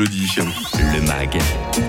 [0.00, 0.30] Jeudi.
[0.94, 1.38] Le MAG,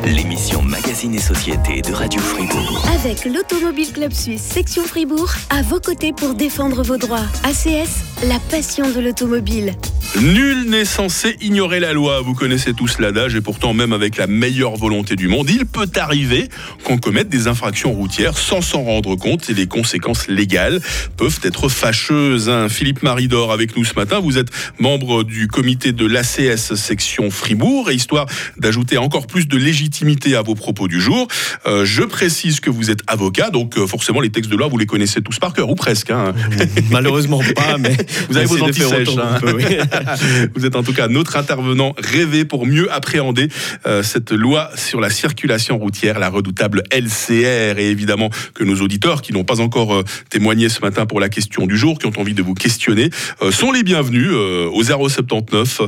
[0.03, 2.85] l'émission Magazine et Société de Radio Fribourg.
[2.94, 7.26] Avec l'Automobile Club Suisse, section Fribourg, à vos côtés pour défendre vos droits.
[7.44, 9.76] ACS, la passion de l'automobile.
[10.20, 12.20] Nul n'est censé ignorer la loi.
[12.20, 15.89] Vous connaissez tous l'adage et pourtant, même avec la meilleure volonté du monde, il peut
[15.96, 16.50] arriver
[16.84, 20.82] qu'on commette des infractions routières sans s'en rendre compte et les conséquences légales
[21.16, 22.50] peuvent être fâcheuses.
[22.50, 22.68] Hein.
[22.68, 24.20] Philippe Maridor avec nous ce matin.
[24.20, 24.50] Vous êtes
[24.80, 28.25] membre du comité de l'ACS section Fribourg et histoire
[28.57, 31.28] d'ajouter encore plus de légitimité à vos propos du jour,
[31.68, 34.77] euh, je précise que vous êtes avocat, donc euh, forcément les textes de loi vous
[34.79, 36.09] les connaissez tous par cœur ou presque.
[36.09, 36.33] Hein.
[36.91, 37.95] Malheureusement pas, mais
[38.27, 39.17] vous avez vos antisèches.
[39.17, 39.39] Hein.
[40.55, 43.49] Vous êtes en tout cas notre intervenant rêvé pour mieux appréhender
[43.85, 47.77] euh, cette loi sur la circulation routière, la redoutable LCR.
[47.77, 51.67] Et évidemment que nos auditeurs qui n'ont pas encore témoigné ce matin pour la question
[51.67, 53.09] du jour, qui ont envie de vous questionner,
[53.51, 55.81] sont les bienvenus au 079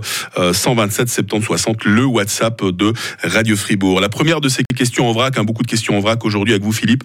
[0.53, 2.93] 127 70 60, le WhatsApp de
[3.23, 3.99] Radio Fribourg.
[3.99, 6.63] La première de ces questions en vrac, hein, beaucoup de questions en vrac aujourd'hui avec
[6.63, 7.03] vous Philippe.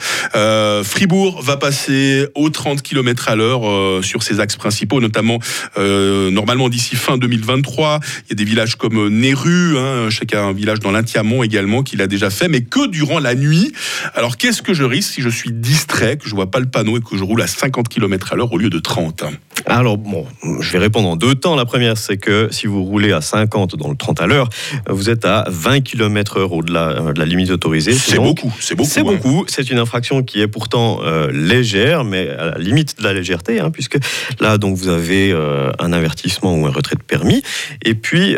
[0.82, 5.38] Fribourg va passer aux 30 km à l'heure sur ses axes principaux, notamment
[5.76, 8.00] normalement d'ici fin 2023.
[8.26, 12.02] Il y a des villages comme Néru, hein, chacun un village dans l'Intiamont également qu'il
[12.02, 13.72] a déjà fait, mais que durant la nuit.
[14.14, 16.98] Alors qu'est-ce que je risque si je suis distrait, que je vois pas le panneau
[16.98, 19.24] et que je roule à 50 km à l'heure au lieu de 30
[19.68, 20.26] alors bon,
[20.60, 21.54] je vais répondre en deux temps.
[21.54, 24.48] La première, c'est que si vous roulez à 50 dans le 30 à l'heure,
[24.88, 27.92] vous êtes à 20 km heure au-delà euh, de la limite autorisée.
[27.92, 28.90] C'est beaucoup, c'est beaucoup.
[28.90, 29.44] C'est beaucoup.
[29.48, 33.60] C'est une infraction qui est pourtant euh, légère, mais à la limite de la légèreté,
[33.60, 33.98] hein, puisque
[34.40, 37.42] là, donc, vous avez euh, un avertissement ou un retrait de permis.
[37.84, 38.36] Et puis,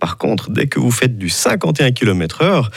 [0.00, 2.70] par contre, dès que vous faites du 51 km heure,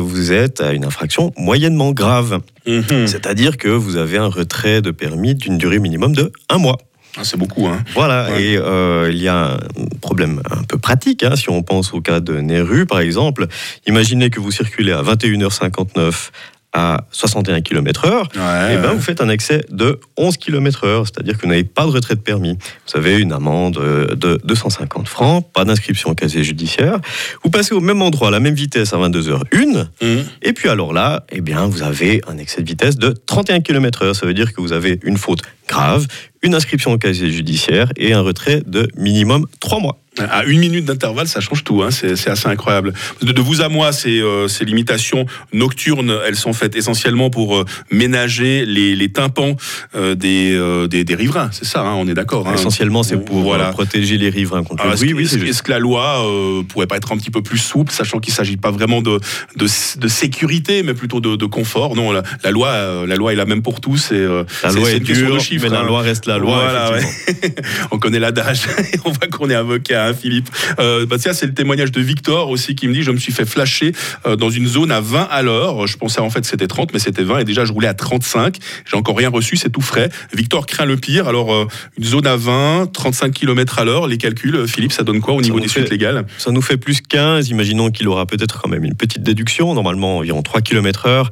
[0.00, 2.40] vous êtes à une infraction moyennement grave.
[2.66, 3.06] Mhm.
[3.06, 6.78] C'est-à-dire que vous avez un retrait de permis d'une durée minimum de un mois.
[7.16, 7.82] Ah, c'est beaucoup, hein.
[7.94, 9.58] Voilà, et euh, il y a un
[10.00, 13.46] problème un peu pratique, hein, si on pense au cas de Neru, par exemple.
[13.86, 16.30] Imaginez que vous circulez à 21h59
[16.74, 21.36] à 61 km heure, et ben vous faites un excès de 11 km heure, c'est-à-dire
[21.36, 22.58] que vous n'avez pas de retrait de permis.
[22.86, 26.98] Vous avez une amende de 250 francs, pas d'inscription au casier judiciaire.
[27.44, 30.06] Vous passez au même endroit, à la même vitesse à 22h01, mmh.
[30.42, 34.02] et puis alors là, eh bien, vous avez un excès de vitesse de 31 km
[34.02, 34.16] heure.
[34.16, 36.06] Ça veut dire que vous avez une faute grave,
[36.42, 39.98] une inscription au casier judiciaire et un retrait de minimum 3 mois.
[40.18, 41.82] À une minute d'intervalle, ça change tout.
[41.82, 41.90] Hein.
[41.90, 42.92] C'est assez incroyable.
[43.20, 47.64] De, vous à moi, ces, euh, ces, limitations nocturnes, elles sont faites essentiellement pour euh,
[47.90, 49.56] ménager les, les tympans
[49.96, 51.50] euh, des, des, riverains.
[51.52, 52.46] C'est ça, hein, on est d'accord.
[52.46, 52.54] Hein.
[52.54, 53.70] Essentiellement, c'est pour voilà.
[53.72, 55.14] protéger les riverains contre le bruit.
[55.14, 56.24] Oui, Est-ce que la loi
[56.68, 59.18] pourrait pas être un petit peu plus souple, sachant qu'il ne s'agit pas vraiment de,
[59.56, 59.66] de,
[59.98, 61.96] de, sécurité, mais plutôt de, confort?
[61.96, 64.12] Non, la, loi, la loi est la même pour tous.
[64.12, 64.24] Et,
[64.62, 66.92] la loi est, dure, mais la loi reste la loi.
[67.90, 68.62] on connaît l'adage.
[69.04, 70.48] on voit qu'on est avocat Hein, Philippe.
[70.78, 73.44] Euh, bah, c'est le témoignage de Victor aussi qui me dit je me suis fait
[73.44, 73.92] flasher
[74.26, 75.86] euh, dans une zone à 20 à l'heure.
[75.86, 78.58] Je pensais en fait c'était 30, mais c'était 20 et déjà je roulais à 35.
[78.84, 80.08] J'ai encore rien reçu, c'est tout frais.
[80.34, 81.28] Victor craint le pire.
[81.28, 81.66] Alors euh,
[81.98, 85.40] une zone à 20, 35 km à l'heure, les calculs, Philippe, ça donne quoi au
[85.40, 87.48] niveau des suites légales Ça nous fait plus 15.
[87.48, 91.30] Imaginons qu'il aura peut-être quand même une petite déduction, normalement environ 3 km heure.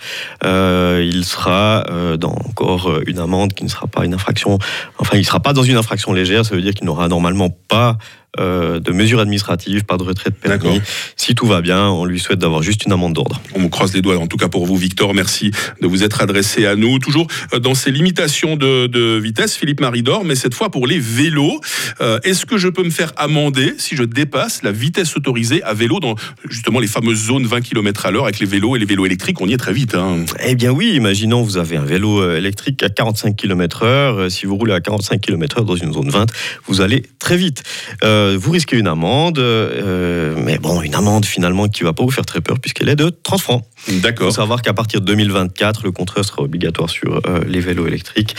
[1.00, 1.84] il sera
[2.19, 4.59] dans encore une amende qui ne sera pas une infraction.
[4.99, 6.44] Enfin, il ne sera pas dans une infraction légère.
[6.44, 7.99] Ça veut dire qu'il n'aura normalement pas
[8.41, 10.81] euh, de mesures administratives, pas de retrait de permis.
[11.16, 13.43] Si tout va bien, on lui souhaite d'avoir juste une amende d'ordre.
[13.54, 15.12] On vous croise les doigts, en tout cas pour vous, Victor.
[15.12, 15.50] Merci
[15.82, 16.98] de vous être adressé à nous.
[16.98, 21.60] Toujours euh, dans ces limitations de, vitesse, Philippe Maridor, mais cette fois pour les vélos.
[22.00, 25.75] Euh, est-ce que je peux me faire amender si je dépasse la vitesse autorisée à
[25.75, 26.14] vélo dans
[26.49, 29.43] justement les fameuses zones 20 km à l'heure avec les vélos et les vélos électriques?
[29.43, 29.94] On y est très vite.
[29.94, 30.25] Hein.
[30.43, 34.31] Eh bien oui, imaginons vous avez un vélo électrique à 45 km heure.
[34.31, 36.26] Si vous roulez à 45 km heure dans une zone 20,
[36.66, 37.62] vous allez très vite.
[38.03, 42.03] Euh, vous risquez une amende, euh, mais bon, une amende finalement qui ne va pas
[42.03, 43.65] vous faire très peur puisqu'elle est de 30 francs.
[43.88, 44.28] D'accord.
[44.28, 47.87] Il faut savoir qu'à partir de 2024, le contrôle sera obligatoire sur euh, les vélos
[47.87, 48.34] électriques.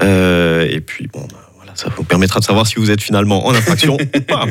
[0.00, 1.26] et puis, bon,
[1.66, 4.46] bah, ça vous permettra de savoir si vous êtes finalement en infraction ou pas.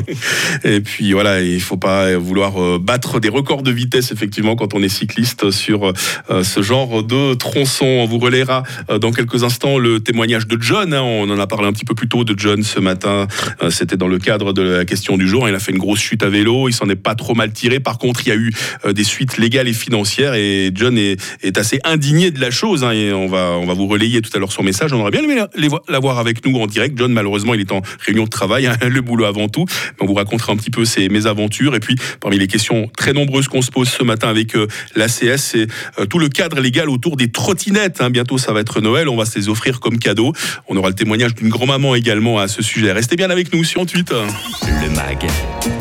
[0.64, 4.54] Et puis voilà, il ne faut pas vouloir euh, battre des records de vitesse effectivement
[4.54, 7.86] quand on est cycliste sur euh, ce genre de tronçon.
[7.86, 10.94] On vous relaiera euh, dans quelques instants le témoignage de John.
[10.94, 11.02] Hein.
[11.02, 13.26] On en a parlé un petit peu plus tôt de John ce matin.
[13.70, 15.48] C'était dans le cadre de la question du jour.
[15.48, 16.68] Il a fait une grosse chute à vélo.
[16.68, 17.80] Il s'en est pas trop mal tiré.
[17.80, 18.52] Par contre, il y a eu
[18.92, 21.18] des suites légales et financières et John est,
[21.56, 22.84] assez indigné de la chose.
[22.84, 22.92] Hein.
[22.92, 24.92] Et on va, on va vous relayer tout à l'heure son message.
[24.92, 25.42] On aurait bien aimé
[25.88, 26.96] l'avoir avec nous en direct.
[26.96, 29.64] John Malheureusement, il est en réunion de travail, hein, le boulot avant tout.
[30.00, 31.74] On vous racontera un petit peu ses mésaventures.
[31.74, 35.36] Et puis, parmi les questions très nombreuses qu'on se pose ce matin avec euh, l'ACS,
[35.36, 35.66] c'est
[35.98, 38.00] euh, tout le cadre légal autour des trottinettes.
[38.00, 38.10] Hein.
[38.10, 39.08] Bientôt, ça va être Noël.
[39.08, 40.32] On va se les offrir comme cadeau.
[40.68, 42.92] On aura le témoignage d'une grand-maman également à ce sujet.
[42.92, 44.22] Restez bien avec nous sur Twitter.
[44.62, 45.26] Le MAG,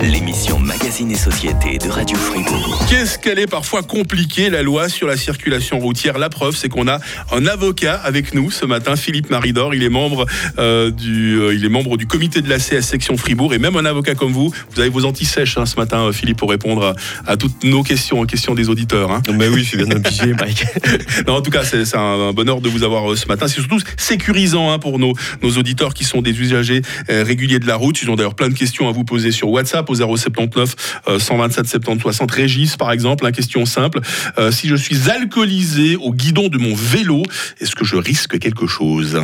[0.02, 2.86] l'émission Magazine et Société de Radio Fribourg.
[2.90, 6.18] Qu'est-ce qu'elle est parfois compliquée, la loi sur la circulation routière?
[6.18, 7.00] La preuve, c'est qu'on a
[7.32, 9.74] un avocat avec nous ce matin, Philippe Maridor.
[9.74, 10.26] Il est membre,
[10.58, 13.76] euh, du, euh, il est membre du comité de la CS section Fribourg et même
[13.76, 14.52] un avocat comme vous.
[14.74, 16.96] Vous avez vos antisèches hein, ce matin, euh, Philippe, pour répondre
[17.26, 19.12] à, à toutes nos questions, aux questions des auditeurs.
[19.12, 19.22] Hein.
[19.34, 20.66] Mais oui, je suis bien obligé, Mike.
[21.28, 23.48] non, en tout cas, c'est un bonheur de vous avoir euh, ce matin.
[23.48, 27.68] C'est surtout sécurisant hein, pour nos, nos auditeurs qui sont des usagers euh, réguliers de
[27.68, 28.02] la route.
[28.02, 31.68] Ils ont d'ailleurs plein de questions à vous poser sur WhatsApp au 079 euh, 127
[31.68, 32.32] 70 60.
[32.32, 34.00] Régis, par exemple, une question simple.
[34.52, 37.24] Si je suis alcoolisé au guidon de mon vélo,
[37.60, 39.20] est-ce que je risque quelque chose?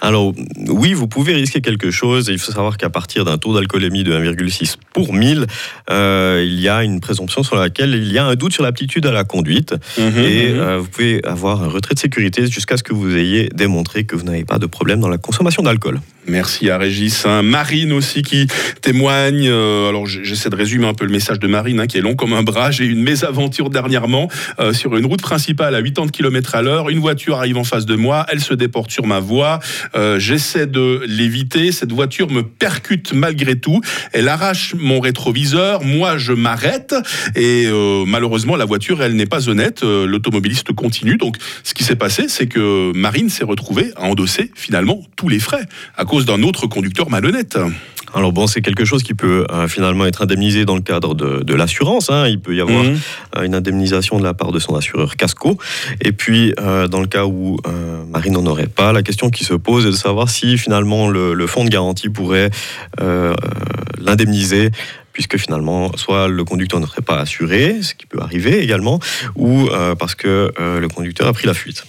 [0.00, 0.32] Alors,
[0.68, 2.28] oui, vous pouvez risquer quelque chose.
[2.28, 5.46] Il faut savoir qu'à partir d'un taux d'alcoolémie de 1,6 pour 1000,
[5.90, 9.06] euh, il y a une présomption sur laquelle il y a un doute sur l'aptitude
[9.06, 9.74] à la conduite.
[9.98, 14.04] et euh, vous pouvez avoir un retrait de sécurité jusqu'à ce que vous ayez démontré
[14.04, 16.00] que vous n'avez pas de problème dans la consommation d'alcool.
[16.30, 17.26] Merci à Régis.
[17.26, 17.42] Hein.
[17.42, 18.46] Marine aussi qui
[18.82, 19.48] témoigne.
[19.48, 22.14] Euh, alors j'essaie de résumer un peu le message de Marine, hein, qui est long
[22.14, 22.70] comme un bras.
[22.70, 24.28] J'ai eu une mésaventure dernièrement
[24.60, 26.88] euh, sur une route principale à 80 km à l'heure.
[26.88, 29.58] Une voiture arrive en face de moi, elle se déporte sur ma voie.
[29.96, 31.72] Euh, j'essaie de l'éviter.
[31.72, 33.80] Cette voiture me percute malgré tout.
[34.12, 35.82] Elle arrache mon rétroviseur.
[35.82, 36.94] Moi, je m'arrête
[37.34, 37.66] et
[38.06, 39.82] malheureusement, la voiture, elle n'est pas honnête.
[39.82, 41.16] L'automobiliste continue.
[41.16, 45.40] Donc, ce qui s'est passé, c'est que Marine s'est retrouvée à endosser finalement tous les
[45.40, 45.66] frais
[45.96, 47.58] à cause d'un autre conducteur malhonnête.
[48.12, 51.44] Alors bon, c'est quelque chose qui peut euh, finalement être indemnisé dans le cadre de,
[51.44, 52.10] de l'assurance.
[52.10, 52.26] hein.
[52.26, 52.98] Il peut y avoir Mhm.
[53.36, 55.56] euh, une indemnisation de la part de son assureur casco.
[56.00, 57.58] Et puis, euh, dans le cas où
[58.10, 61.34] Marie n'en aurait pas, la question qui se pose est de savoir si finalement le,
[61.34, 62.50] le fonds de garantie pourrait
[63.98, 64.70] l'indemniser
[65.12, 69.00] puisque finalement, soit le conducteur ne serait pas assuré, ce qui peut arriver également,
[69.36, 69.68] ou
[69.98, 71.84] parce que le conducteur a pris la fuite.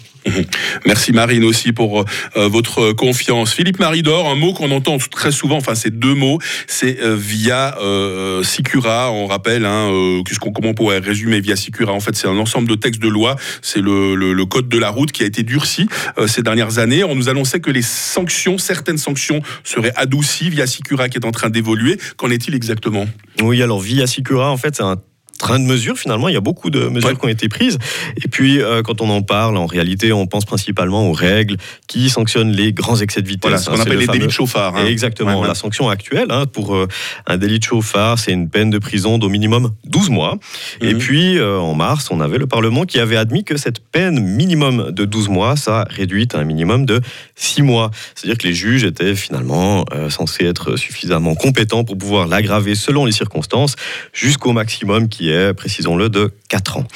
[0.85, 2.05] Merci Marine aussi pour
[2.37, 3.53] euh, votre confiance.
[3.53, 7.77] Philippe Maridor, un mot qu'on entend très souvent, enfin c'est deux mots, c'est euh, via
[7.81, 11.91] euh, Sicura, on rappelle, hein, euh, qu'on- comment on pourrait résumer via Sicura?
[11.91, 14.77] En fait c'est un ensemble de textes de loi, c'est le, le- le code de
[14.77, 15.87] la route qui a été durci
[16.17, 17.03] euh, ces dernières années.
[17.03, 21.31] On nous annonçait que les sanctions, certaines sanctions seraient adoucies via Sicura qui est en
[21.31, 21.97] train d'évoluer.
[22.17, 23.07] Qu'en est-il exactement?
[23.41, 24.97] Oui, alors via Sicura, en fait, c'est un
[25.41, 26.29] train de mesures finalement.
[26.29, 27.15] Il y a beaucoup de mesures Ouais.
[27.15, 27.77] qui ont été prises.
[28.23, 31.57] Et puis, euh, quand on en parle, en réalité, on pense principalement aux règles
[31.87, 33.41] qui sanctionnent les grands excès de vitesse.
[33.49, 33.81] Voilà, ce qu'on hein.
[33.81, 34.75] Appelle le les fameux- délits de chauffard.
[34.77, 34.85] hein.
[34.85, 35.33] Exactement.
[35.35, 35.47] Ouais, ouais.
[35.47, 36.87] La sanction actuelle hein, pour euh,
[37.27, 40.37] un délit de chauffard, c'est une peine de prison d'au minimum 12 mois.
[40.81, 40.99] Et Mhm.
[40.99, 44.91] puis, euh, en mars, on avait le Parlement qui avait admis que cette peine minimum
[44.91, 47.01] de 12 mois, ça réduite à un minimum de
[47.35, 47.89] 6 mois.
[48.15, 53.11] C'est-à-dire que les juges étaient finalement censés être suffisamment compétents pour pouvoir l'aggraver selon les
[53.11, 53.75] circonstances
[54.13, 56.87] jusqu'au maximum qui est, précisons-le, de 4 ans.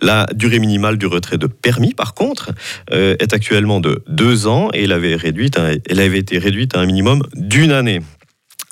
[0.00, 2.50] La durée minimale du retrait de permis, par contre,
[2.92, 4.86] euh, est actuellement de 2 ans et
[5.16, 5.58] réduite
[5.88, 8.00] elle avait été réduite à un minimum d'une année.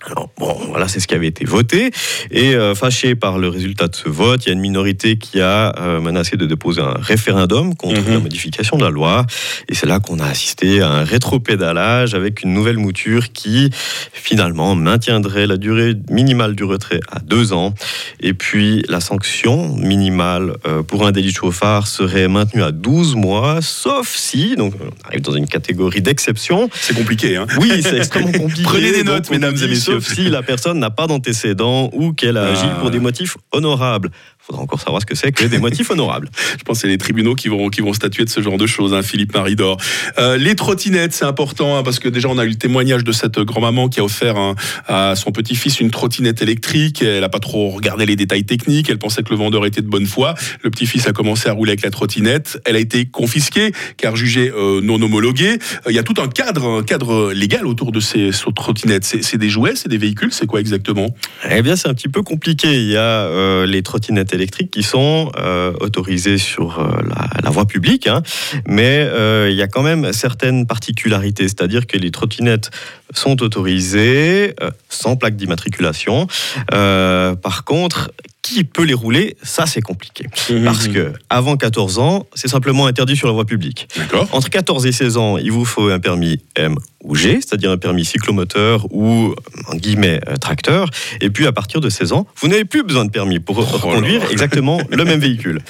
[0.07, 1.91] Alors, bon, voilà, c'est ce qui avait été voté.
[2.31, 5.41] Et euh, fâché par le résultat de ce vote, il y a une minorité qui
[5.43, 8.15] a euh, menacé de déposer un référendum contre Mhm.
[8.15, 9.27] la modification de la loi.
[9.69, 13.71] Et c'est là qu'on a assisté à un rétropédalage avec une nouvelle mouture qui,
[14.13, 17.75] finalement, maintiendrait la durée minimale du retrait à deux ans.
[18.21, 23.17] Et puis, la sanction minimale euh, pour un délit de chauffard serait maintenue à 12
[23.17, 27.37] mois, sauf si, donc on arrive dans une catégorie d'exception, C'est compliqué.
[27.37, 27.47] Hein.
[27.61, 28.63] oui, c'est extrêmement compliqué.
[28.63, 29.90] Prenez des notes, mesdames et messieurs.
[29.91, 32.77] Sauf si la personne n'a pas d'antécédents ou qu'elle a agi Ah.
[32.81, 34.11] pour des motifs honorables.
[34.51, 36.29] Faudra encore savoir ce que c'est que des motifs honorables.
[36.59, 38.67] Je pense que c'est les tribunaux qui vont, qui vont statuer de ce genre de
[38.67, 39.77] choses, hein, Philippe Maridor.
[40.19, 43.13] Euh, les trottinettes, c'est important, hein, parce que déjà, on a eu le témoignage de
[43.13, 44.57] cette grand-maman qui a offert un-
[44.89, 47.01] à son petit-fils une trottinette électrique.
[47.03, 48.91] Elle n'a pas trop regardé les détails techniques.
[48.91, 50.35] Elle pensait que le vendeur était de bonne foi.
[50.65, 52.61] Le petit-fils a commencé à rouler avec la trottinette.
[52.65, 55.59] Elle a été confisquée, car jugée euh, non homologuée.
[55.87, 59.05] Euh, Il y a tout un cadre, cadre légal autour de ces, trottinettes.
[59.05, 61.15] C'est des jouets, c'est des véhicules, c'est quoi exactement?
[61.49, 62.67] Eh bien, c'est un petit peu compliqué.
[62.75, 67.03] Il y a euh, les trottinettes électriques qui sont euh, autorisées sur euh,
[67.43, 68.23] la, voie publique, hein,
[68.67, 72.71] mais euh, il y a quand même certaines particularités, c'est-à-dire que les trottinettes
[73.13, 76.27] sont autorisées euh, sans plaque d'immatriculation.
[76.71, 80.27] Par contre, qui peut les rouler Ça, c'est compliqué.
[80.65, 83.89] Parce que avant 14 ans, c'est simplement interdit sur la voie publique.
[84.33, 87.79] Entre 14 et 16 ans, il vous faut un permis M ou G, c'est-à-dire un
[87.79, 89.35] permis cyclomoteur ou,
[89.69, 90.89] en guillemets, euh, tracteur.
[91.21, 93.79] Et puis, à partir de 16 ans, vous n'avez plus besoin de permis pour Oh
[93.79, 95.61] conduire exactement le même véhicule.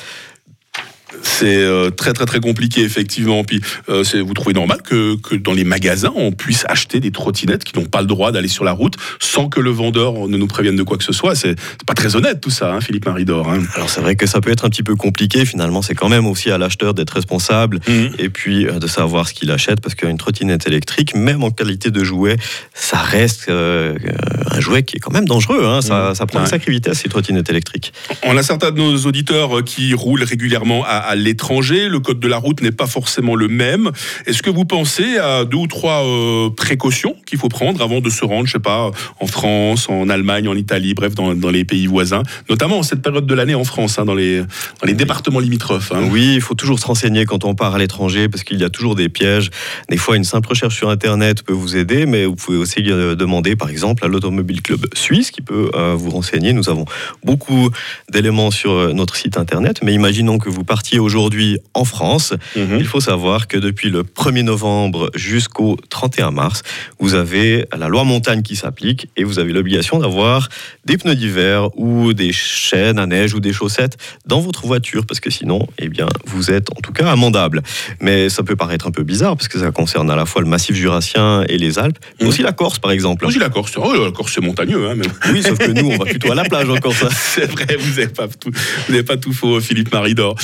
[1.23, 3.45] C'est très très très compliqué effectivement.
[3.45, 7.79] Puis vous trouvez normal que, que dans les magasins on puisse acheter des trottinettes qui
[7.79, 10.77] n'ont pas le droit d'aller sur la route sans que le vendeur ne nous prévienne
[10.77, 11.35] de quoi que ce soit.
[11.35, 13.51] C'est pas très honnête tout ça, hein, Philippe Maridor.
[13.51, 13.63] Hein.
[13.75, 15.45] Alors c'est vrai que ça peut être un petit peu compliqué.
[15.45, 18.15] Finalement, c'est quand même aussi à l'acheteur d'être responsable mhm.
[18.19, 21.91] et puis euh, de savoir ce qu'il achète parce qu'une trottinette électrique, même en qualité
[21.91, 22.37] de jouet,
[22.75, 23.95] ça reste euh,
[24.51, 25.65] un jouet qui est quand même dangereux.
[25.65, 25.81] Hein.
[25.81, 26.27] Ça, mhm.
[26.27, 27.93] prend une sacrée vitesse ces trottinettes électriques.
[28.25, 31.89] On a certains de nos auditeurs euh, qui roulent régulièrement à, l'étranger.
[31.89, 33.91] Le code de la route n'est pas forcément le même.
[34.27, 36.05] Est-ce que vous pensez à deux ou trois
[36.57, 38.91] précautions qu'il faut prendre avant de se rendre, je sais pas,
[39.21, 43.27] en France, en Allemagne, en Italie, bref, dans, les pays voisins, notamment en cette période
[43.27, 44.43] de l'année en France, hein, dans les,
[44.85, 45.93] les départements limitrophes.
[45.93, 46.09] Hein.
[46.11, 48.71] Oui, il faut toujours se renseigner quand on part à l'étranger parce qu'il y a
[48.71, 49.51] toujours des pièges.
[49.89, 53.15] Des fois, une simple recherche sur Internet peut vous aider, mais vous pouvez aussi euh,
[53.15, 56.53] demander, par exemple, à l'Automobile Club Suisse qui peut euh, vous renseigner.
[56.53, 56.85] Nous avons
[57.25, 57.71] beaucoup
[58.11, 62.35] d'éléments sur euh, notre site Internet, mais imaginons que vous partiez aujourd'hui en France.
[62.57, 62.79] Mhm.
[62.79, 66.63] Il faut savoir que depuis le 1er novembre jusqu'au 31 mars,
[66.99, 70.49] vous avez la loi montagne qui s'applique et vous avez l'obligation d'avoir
[70.85, 75.21] des pneus d'hiver ou des chaînes à neige ou des chaussettes dans votre voiture parce
[75.21, 77.63] que sinon, eh bien, vous êtes en tout cas amendable.
[78.01, 80.49] Mais ça peut paraître un peu bizarre parce que ça concerne à la fois le
[80.49, 83.25] massif jurassien et les Alpes, mais aussi la Corse par exemple.
[83.27, 84.89] Aussi la Corse, oh, la Corse c'est montagneux.
[84.89, 84.97] Hein,
[85.33, 87.09] Oui, sauf que nous, on va plutôt à la plage encore ça.
[87.35, 88.51] c'est vrai, vous n'avez pas, tout,
[89.07, 90.37] pas tout faux, Philippe Maridor.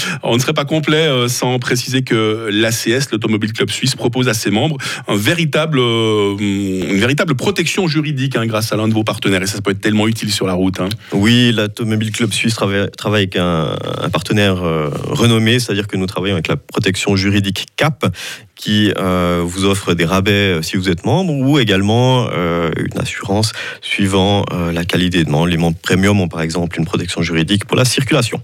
[0.46, 4.76] Serait pas complet euh, sans préciser que l'ACS, l'Automobile Club Suisse, propose à ses membres
[5.08, 9.42] euh, une véritable protection juridique hein, grâce à l'un de vos partenaires.
[9.42, 10.80] Et ça peut être tellement utile sur la route.
[10.80, 10.88] Hein.
[11.12, 13.76] Oui, l'Automobile Club Suisse travaille, travaille avec un,
[14.12, 18.06] partenaire euh, renommé, c'est-à-dire que nous travaillons avec la protection juridique CAP,
[18.56, 23.52] qui euh, vous offre des rabais euh, si vous êtes membre ou également une assurance
[23.80, 25.46] suivant la qualité de membre.
[25.46, 28.40] Les membres premium ont par exemple une protection juridique pour la circulation.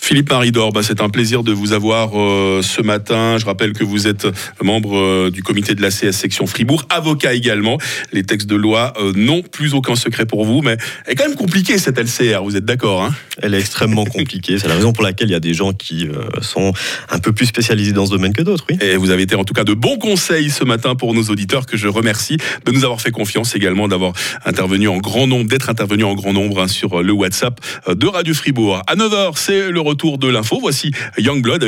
[0.00, 3.36] Philippe Maridor, bah, c'est un plaisir de vous avoir euh, ce matin.
[3.36, 4.26] Je rappelle que vous êtes
[4.62, 7.78] membre euh, du comité de la CS section Fribourg, avocat également.
[8.12, 11.26] Les textes de loi euh, n'ont plus aucun secret pour vous, mais elle est quand
[11.26, 13.14] même compliquée cette LCR, vous êtes d'accord hein?
[13.42, 14.58] Elle est extrêmement compliquée.
[14.58, 16.08] C'est la raison pour laquelle il y a des gens qui
[16.40, 16.72] sont
[17.08, 18.64] un peu plus spécialisés dans ce domaine que d'autres.
[18.68, 18.78] Oui.
[18.80, 21.66] Et vous avez été en tout cas de bons conseils ce matin pour nos auditeurs
[21.66, 24.12] que je remercie de nous avoir fait confiance également, d'avoir
[24.44, 28.34] intervenu en grand nombre, d'être intervenu en grand nombre hein, sur le WhatsApp de Radio
[28.34, 28.82] Fribourg.
[28.86, 30.58] À 9h, c'est le retour de l'info.
[30.60, 31.66] Voici Youngblood avec